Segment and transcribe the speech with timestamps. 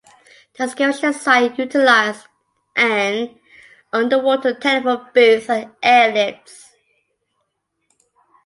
[0.57, 2.25] The excavation site utilized
[2.75, 3.39] an
[3.93, 6.71] underwater telephone booth and air-lifts.